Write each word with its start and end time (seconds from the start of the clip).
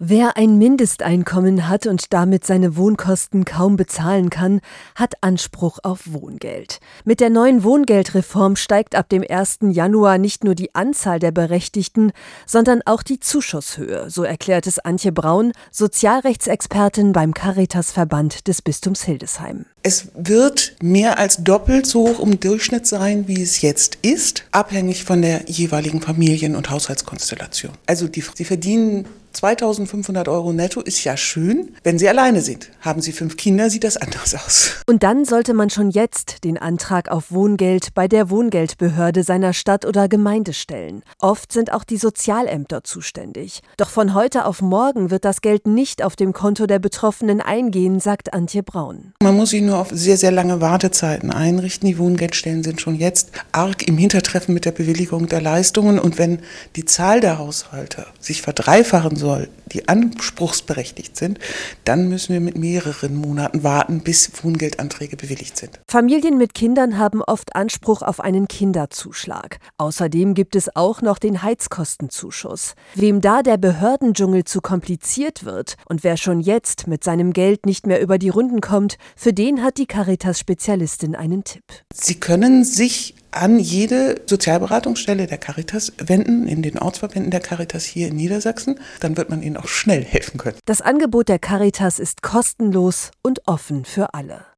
Wer 0.00 0.36
ein 0.36 0.58
Mindesteinkommen 0.58 1.68
hat 1.68 1.88
und 1.88 2.12
damit 2.12 2.46
seine 2.46 2.76
Wohnkosten 2.76 3.44
kaum 3.44 3.74
bezahlen 3.74 4.30
kann, 4.30 4.60
hat 4.94 5.14
Anspruch 5.22 5.80
auf 5.82 6.02
Wohngeld. 6.04 6.78
Mit 7.04 7.18
der 7.18 7.30
neuen 7.30 7.64
Wohngeldreform 7.64 8.54
steigt 8.54 8.94
ab 8.94 9.08
dem 9.08 9.24
1. 9.28 9.58
Januar 9.72 10.18
nicht 10.18 10.44
nur 10.44 10.54
die 10.54 10.72
Anzahl 10.72 11.18
der 11.18 11.32
Berechtigten, 11.32 12.12
sondern 12.46 12.80
auch 12.86 13.02
die 13.02 13.18
Zuschusshöhe, 13.18 14.08
so 14.08 14.22
erklärt 14.22 14.68
es 14.68 14.78
Antje 14.78 15.10
Braun, 15.10 15.50
Sozialrechtsexpertin 15.72 17.12
beim 17.12 17.34
Caritas-Verband 17.34 18.46
des 18.46 18.62
Bistums 18.62 19.02
Hildesheim. 19.02 19.66
Es 19.82 20.12
wird 20.14 20.76
mehr 20.80 21.18
als 21.18 21.42
doppelt 21.42 21.86
so 21.86 22.06
hoch 22.06 22.20
im 22.20 22.38
Durchschnitt 22.38 22.86
sein, 22.86 23.26
wie 23.26 23.42
es 23.42 23.62
jetzt 23.62 23.98
ist, 24.02 24.44
abhängig 24.52 25.02
von 25.02 25.22
der 25.22 25.50
jeweiligen 25.50 26.00
Familien- 26.00 26.54
und 26.54 26.70
Haushaltskonstellation. 26.70 27.72
Also 27.86 28.06
die, 28.06 28.22
die 28.38 28.44
verdienen 28.44 29.04
2500 29.32 30.28
Euro 30.28 30.52
netto 30.52 30.80
ist 30.80 31.04
ja 31.04 31.16
schön. 31.16 31.74
Wenn 31.82 31.98
Sie 31.98 32.08
alleine 32.08 32.40
sind, 32.40 32.70
haben 32.80 33.00
Sie 33.00 33.12
fünf 33.12 33.36
Kinder, 33.36 33.70
sieht 33.70 33.84
das 33.84 33.96
anders 33.96 34.34
aus. 34.34 34.72
Und 34.86 35.02
dann 35.02 35.24
sollte 35.24 35.54
man 35.54 35.70
schon 35.70 35.90
jetzt 35.90 36.44
den 36.44 36.58
Antrag 36.58 37.10
auf 37.10 37.30
Wohngeld 37.30 37.94
bei 37.94 38.08
der 38.08 38.30
Wohngeldbehörde 38.30 39.22
seiner 39.22 39.52
Stadt 39.52 39.84
oder 39.84 40.08
Gemeinde 40.08 40.52
stellen. 40.52 41.02
Oft 41.18 41.52
sind 41.52 41.72
auch 41.72 41.84
die 41.84 41.96
Sozialämter 41.96 42.84
zuständig. 42.84 43.62
Doch 43.76 43.90
von 43.90 44.14
heute 44.14 44.44
auf 44.44 44.62
morgen 44.62 45.10
wird 45.10 45.24
das 45.24 45.40
Geld 45.40 45.66
nicht 45.66 46.02
auf 46.02 46.16
dem 46.16 46.32
Konto 46.32 46.66
der 46.66 46.78
Betroffenen 46.78 47.40
eingehen, 47.40 48.00
sagt 48.00 48.32
Antje 48.32 48.62
Braun. 48.62 49.12
Man 49.22 49.36
muss 49.36 49.50
sich 49.50 49.62
nur 49.62 49.78
auf 49.78 49.90
sehr, 49.92 50.16
sehr 50.16 50.32
lange 50.32 50.60
Wartezeiten 50.60 51.30
einrichten. 51.30 51.88
Die 51.88 51.98
Wohngeldstellen 51.98 52.62
sind 52.62 52.80
schon 52.80 52.96
jetzt 52.96 53.30
arg 53.52 53.77
im 53.88 53.96
Hintertreffen 53.98 54.54
mit 54.54 54.66
der 54.66 54.72
Bewilligung 54.72 55.26
der 55.28 55.40
Leistungen. 55.40 55.98
Und 55.98 56.18
wenn 56.18 56.40
die 56.76 56.84
Zahl 56.84 57.20
der 57.20 57.38
Haushalte 57.38 58.06
sich 58.20 58.42
verdreifachen 58.42 59.16
soll, 59.16 59.48
die 59.72 59.88
anspruchsberechtigt 59.88 61.16
sind, 61.16 61.38
dann 61.84 62.08
müssen 62.08 62.32
wir 62.32 62.40
mit 62.40 62.56
mehreren 62.56 63.14
Monaten 63.14 63.62
warten, 63.62 64.00
bis 64.00 64.30
Wohngeldanträge 64.42 65.16
bewilligt 65.16 65.56
sind. 65.56 65.80
Familien 65.88 66.38
mit 66.38 66.54
Kindern 66.54 66.98
haben 66.98 67.22
oft 67.22 67.56
Anspruch 67.56 68.02
auf 68.02 68.20
einen 68.20 68.46
Kinderzuschlag. 68.46 69.58
Außerdem 69.78 70.34
gibt 70.34 70.54
es 70.54 70.74
auch 70.76 71.00
noch 71.00 71.18
den 71.18 71.42
Heizkostenzuschuss. 71.42 72.74
Wem 72.94 73.20
da 73.20 73.42
der 73.42 73.56
Behördendschungel 73.56 74.44
zu 74.44 74.60
kompliziert 74.60 75.44
wird 75.44 75.76
und 75.86 76.04
wer 76.04 76.16
schon 76.18 76.40
jetzt 76.40 76.86
mit 76.86 77.04
seinem 77.04 77.32
Geld 77.32 77.64
nicht 77.64 77.86
mehr 77.86 78.02
über 78.02 78.18
die 78.18 78.28
Runden 78.28 78.60
kommt, 78.60 78.98
für 79.16 79.32
den 79.32 79.62
hat 79.62 79.78
die 79.78 79.86
Caritas-Spezialistin 79.86 81.14
einen 81.14 81.44
Tipp. 81.44 81.64
Sie 81.94 82.20
können 82.20 82.64
sich 82.64 83.14
an 83.30 83.58
jede 83.58 84.20
Sozialberatungsstelle 84.26 85.26
der 85.26 85.38
Caritas 85.38 85.92
wenden, 85.98 86.46
in 86.46 86.62
den 86.62 86.78
Ortsverbänden 86.78 87.30
der 87.30 87.40
Caritas 87.40 87.84
hier 87.84 88.08
in 88.08 88.16
Niedersachsen. 88.16 88.80
Dann 89.00 89.16
wird 89.16 89.30
man 89.30 89.42
ihnen 89.42 89.56
auch 89.56 89.68
schnell 89.68 90.04
helfen 90.04 90.38
können. 90.38 90.58
Das 90.64 90.80
Angebot 90.80 91.28
der 91.28 91.38
Caritas 91.38 91.98
ist 91.98 92.22
kostenlos 92.22 93.10
und 93.22 93.46
offen 93.46 93.84
für 93.84 94.14
alle. 94.14 94.48